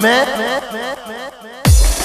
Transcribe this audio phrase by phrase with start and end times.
[0.00, 0.24] man.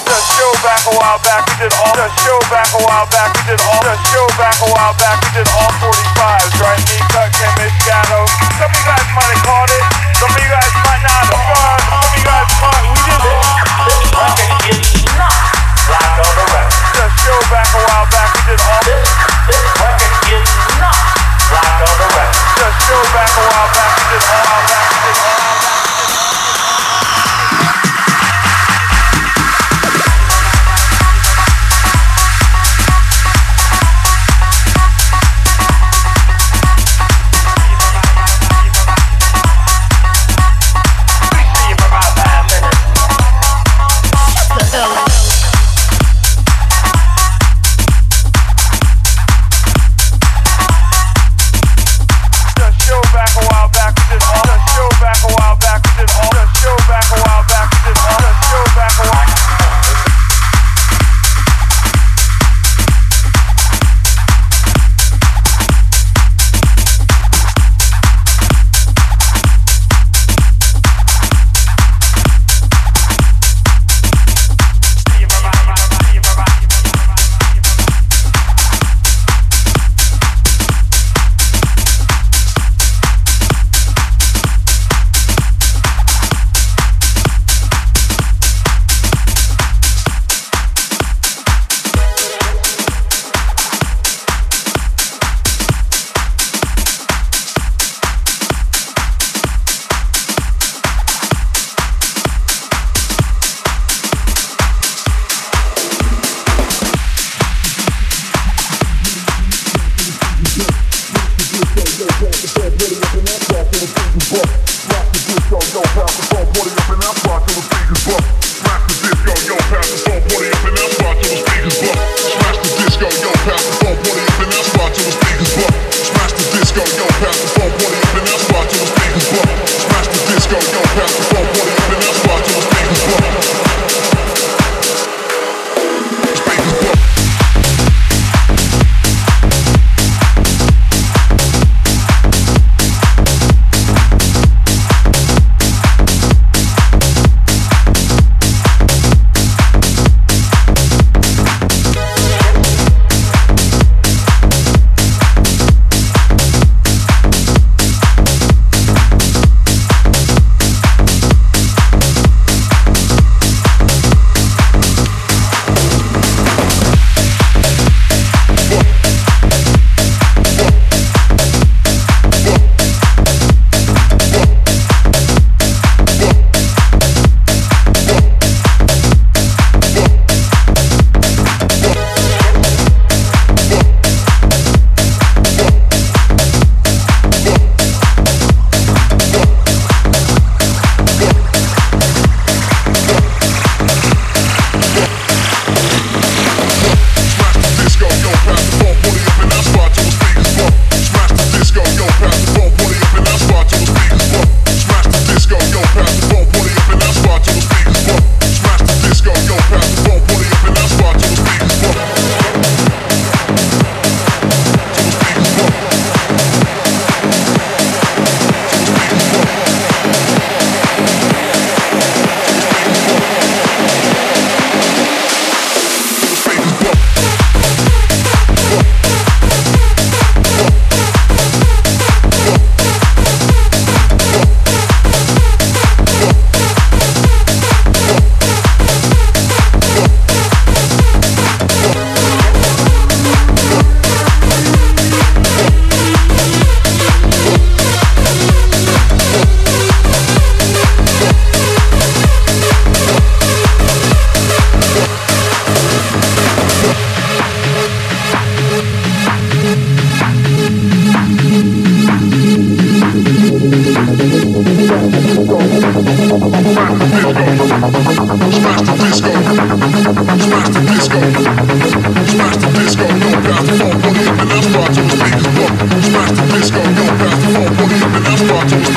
[0.06, 1.96] The show back a while back, we did all.
[1.96, 3.80] The show back a while back, we did all.
[3.84, 6.82] The show back a while back, we did all 45s, right?
[6.92, 7.56] knee Cut, Kim,
[7.88, 8.28] Shadow.
[8.60, 9.84] Some of you guys might have caught it.
[10.20, 11.88] Some of you guys might not have caught it.
[11.88, 12.84] Some of you guys might.
[12.84, 13.40] We did it.
[13.88, 15.40] This record is not
[15.88, 16.76] like other records.
[17.00, 18.82] The show back a while back, we did all.
[18.84, 19.08] This,
[19.48, 20.52] this record is
[20.84, 21.00] not
[21.48, 22.44] like other records.
[22.60, 24.75] The show back a while back, we did all.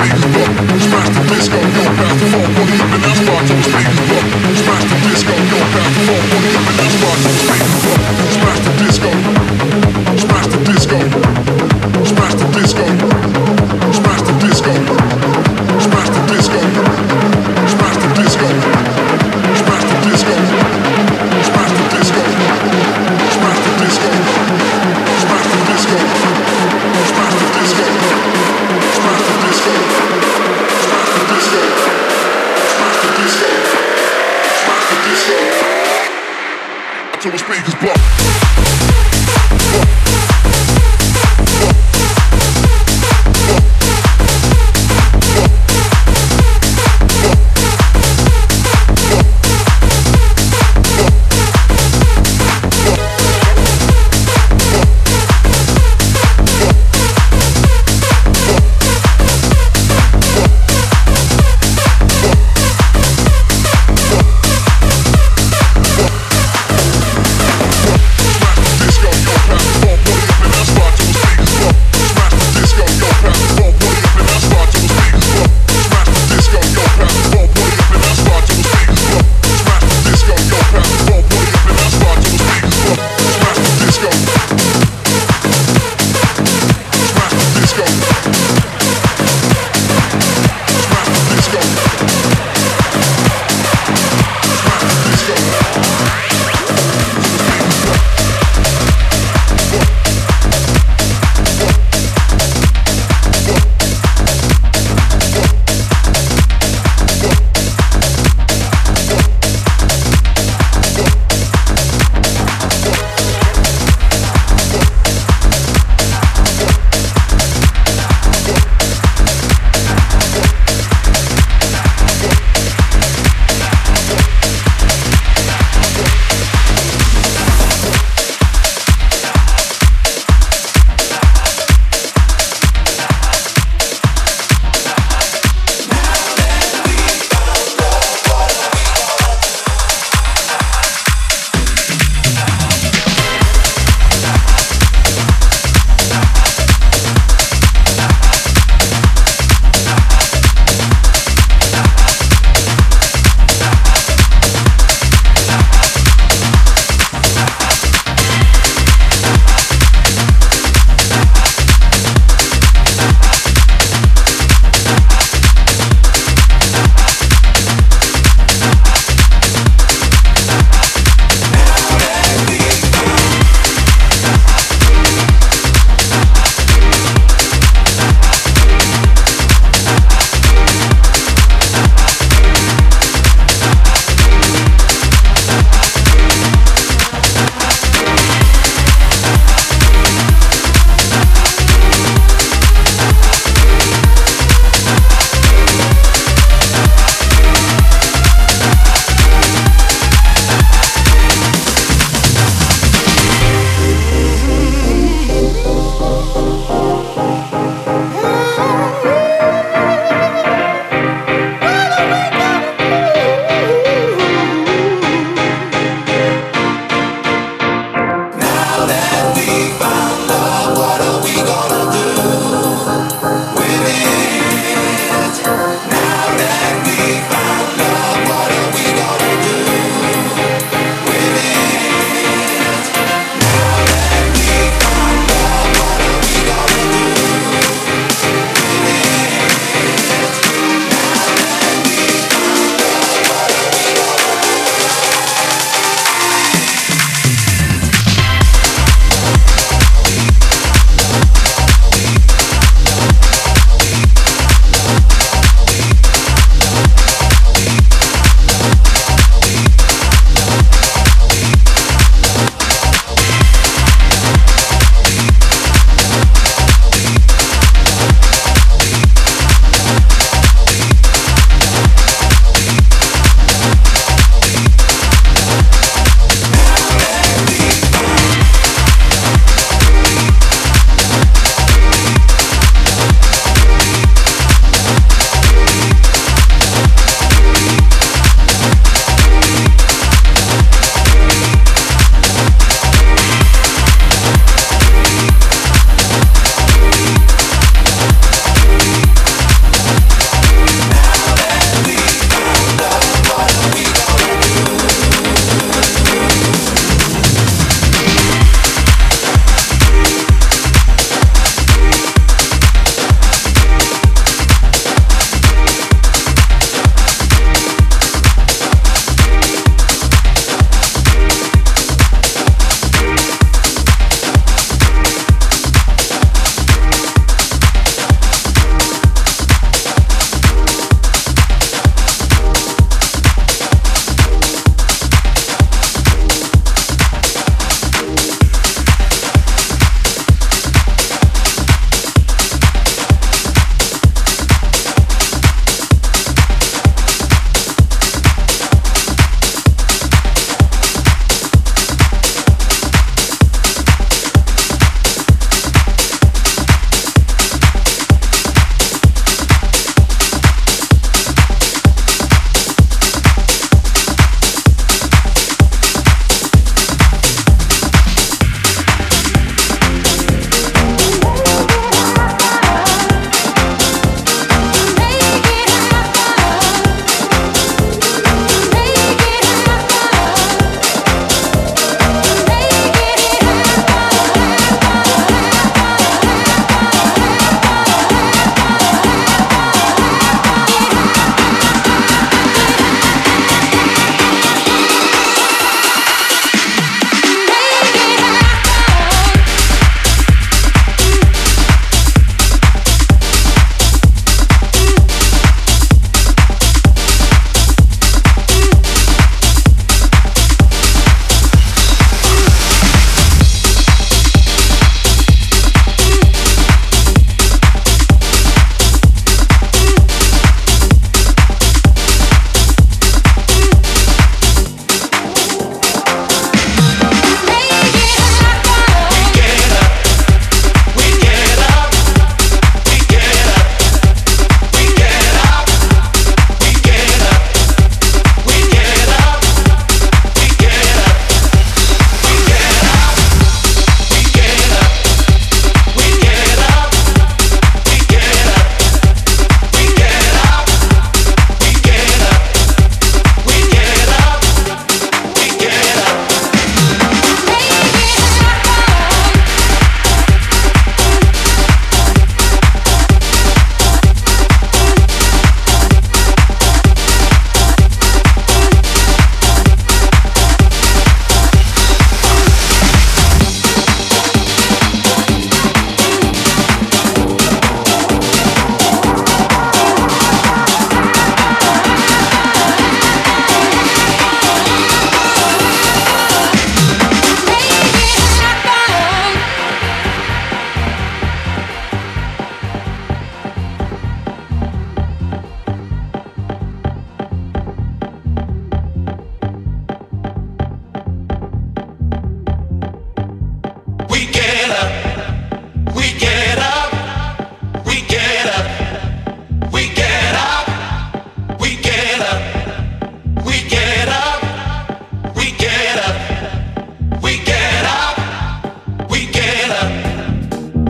[0.09, 0.81] stage is up.
[0.81, 2.49] Smash the disco, you're about to fall.
[2.57, 4.25] Won't even ask for your stage is.
[4.57, 6.23] Smash the disco, you're about to fall.
[6.33, 6.78] Won't even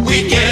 [0.09, 0.47] We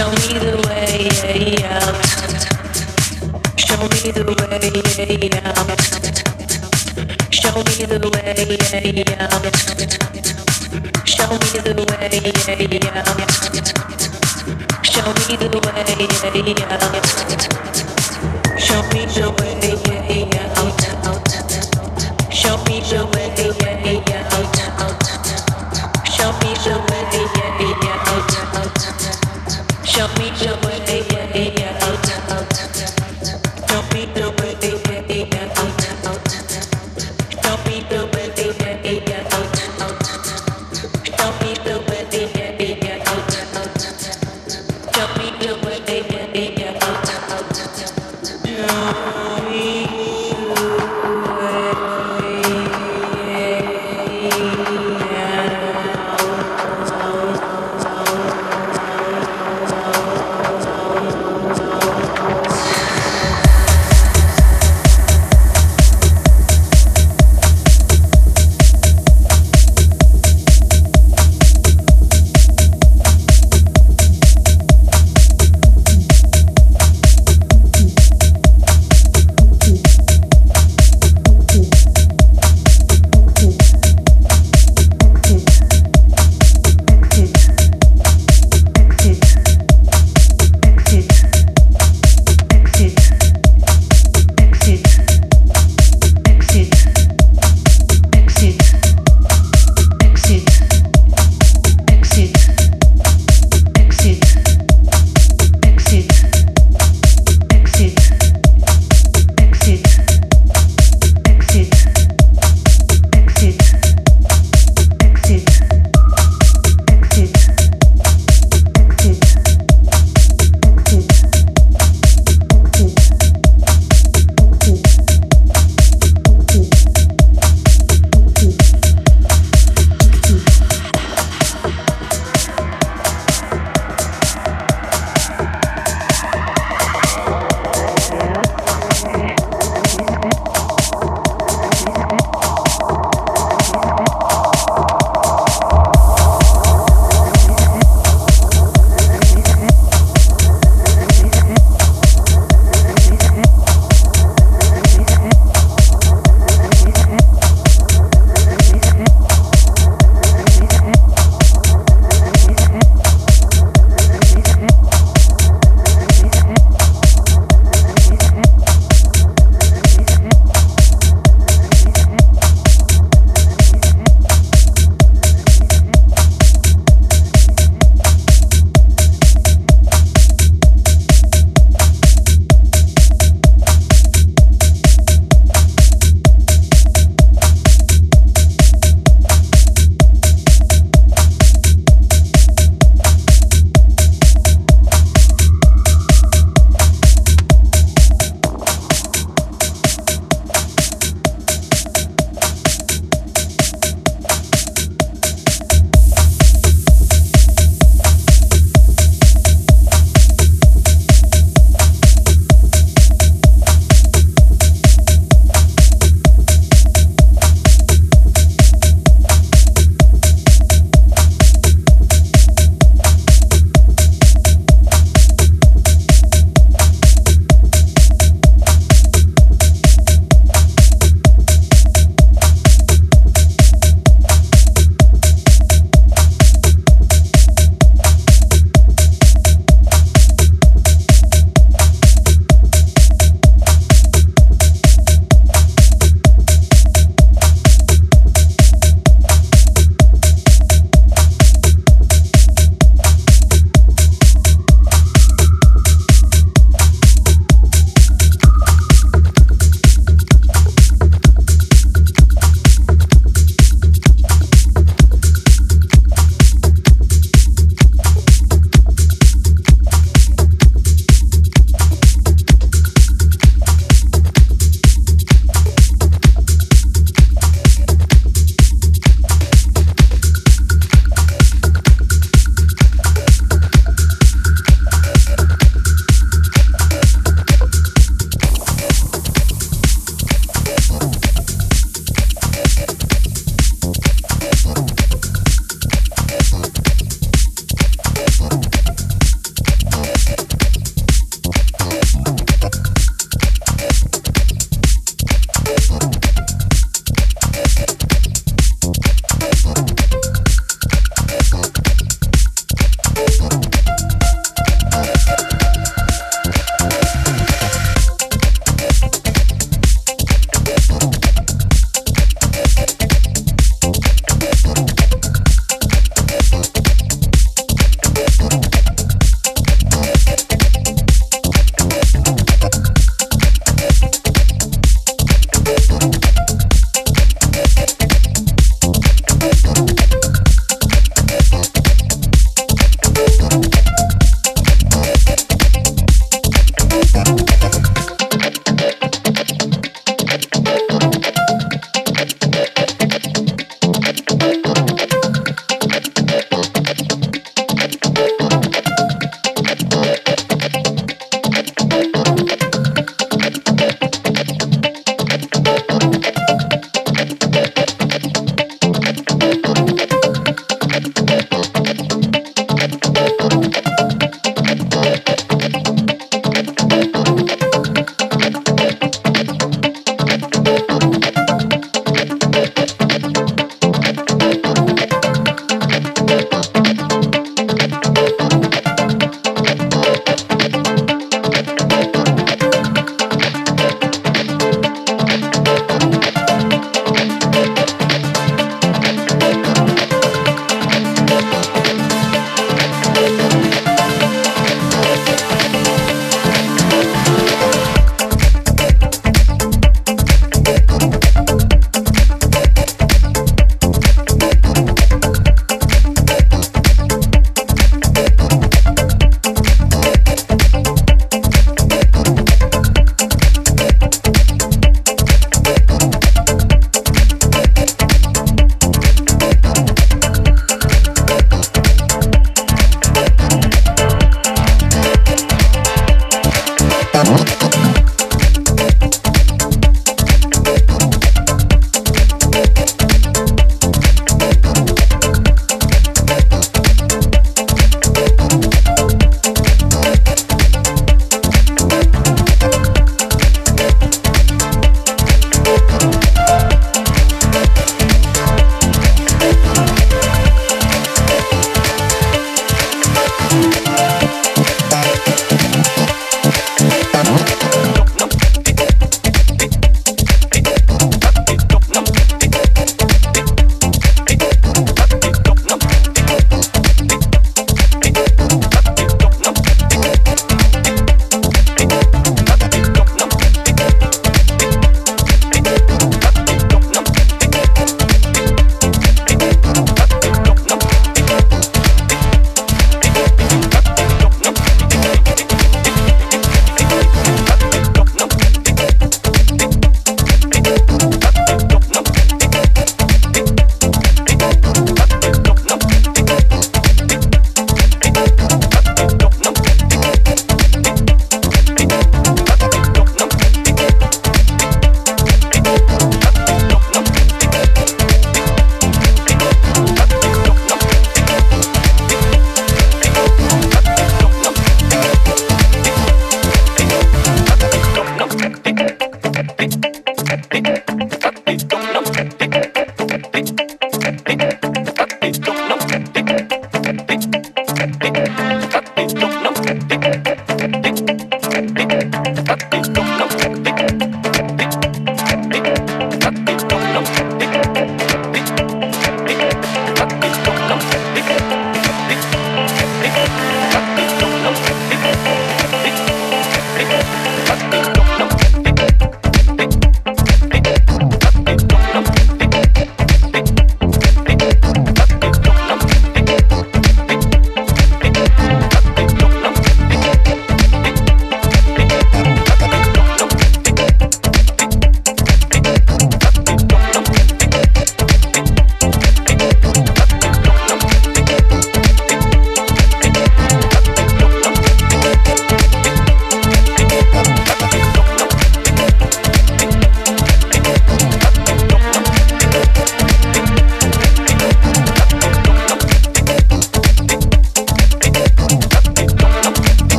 [0.00, 1.92] Show me the way out.
[3.60, 4.48] Show me the way
[5.44, 5.68] out.
[7.28, 8.32] Show me the way
[9.20, 9.44] out.
[11.04, 13.20] Show me the way out.
[14.88, 15.92] Show me the way out.
[18.62, 20.00] Show me the way out.
[22.32, 24.48] Show me the way out.
[26.08, 26.99] Show me the way.